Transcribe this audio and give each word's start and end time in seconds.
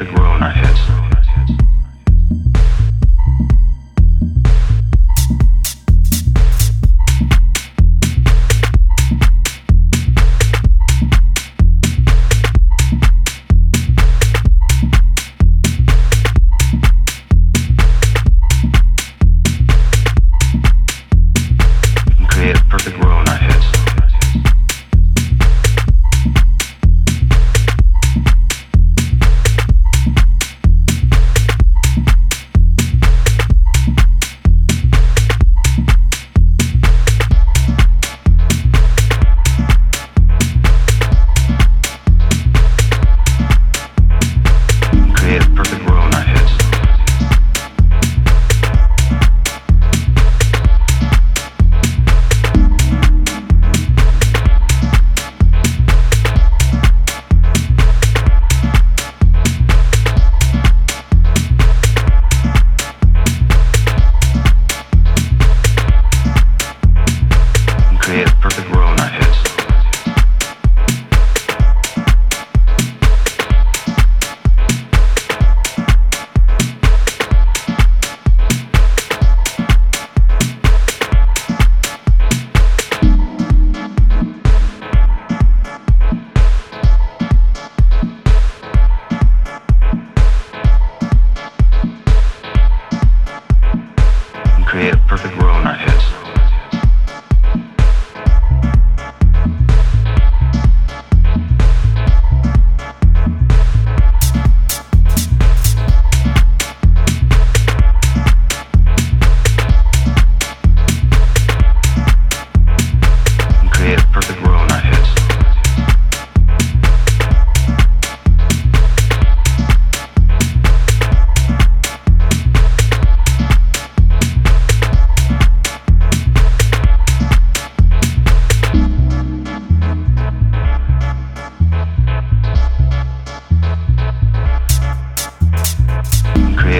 perfect 0.00 0.18
world 0.18 0.36
in 0.36 0.42
our 0.42 0.50
heads. 0.50 1.19
create 68.10 68.28
a 68.28 68.34
perfect 68.40 68.68
world 68.72 68.92
in 68.94 69.00
our 69.00 69.06
heads. 69.06 69.36
create 94.66 94.94
a 94.94 94.96
perfect 95.06 95.36
world 95.38 95.60
in 95.60 95.66
our 95.66 95.74
heads. 95.74 96.19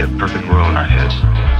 a 0.00 0.08
perfect 0.18 0.48
world 0.48 0.70
in 0.70 0.76
our 0.76 0.84
heads. 0.84 1.59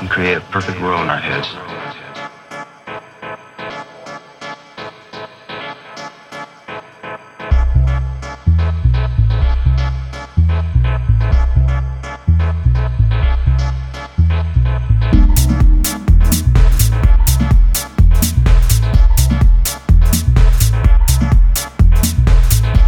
and 0.00 0.10
create 0.10 0.36
a 0.36 0.40
perfect 0.40 0.80
world 0.80 1.02
in 1.02 1.08
our 1.08 1.18
heads. 1.18 1.48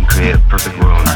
Create 0.08 0.34
a 0.34 0.38
perfect 0.48 0.78
world. 0.78 1.07